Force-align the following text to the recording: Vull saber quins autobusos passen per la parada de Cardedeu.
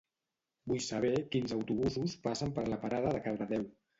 Vull 0.71 0.79
saber 0.85 1.11
quins 1.35 1.53
autobusos 1.59 2.17
passen 2.25 2.53
per 2.57 2.65
la 2.71 2.81
parada 2.87 3.15
de 3.17 3.23
Cardedeu. 3.29 3.71